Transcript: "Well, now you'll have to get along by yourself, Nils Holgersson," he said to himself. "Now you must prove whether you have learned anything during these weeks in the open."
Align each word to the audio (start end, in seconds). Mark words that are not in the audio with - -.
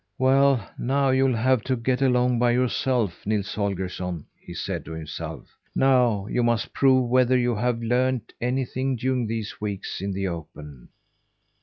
"Well, 0.17 0.67
now 0.79 1.11
you'll 1.11 1.35
have 1.35 1.61
to 1.65 1.75
get 1.75 2.01
along 2.01 2.39
by 2.39 2.53
yourself, 2.53 3.23
Nils 3.27 3.53
Holgersson," 3.53 4.25
he 4.35 4.51
said 4.51 4.83
to 4.85 4.93
himself. 4.93 5.47
"Now 5.75 6.25
you 6.25 6.41
must 6.41 6.73
prove 6.73 7.07
whether 7.07 7.37
you 7.37 7.53
have 7.53 7.83
learned 7.83 8.33
anything 8.41 8.95
during 8.95 9.27
these 9.27 9.61
weeks 9.61 10.01
in 10.01 10.11
the 10.11 10.27
open." 10.27 10.89